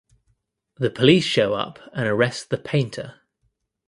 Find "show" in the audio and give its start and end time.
1.25-1.53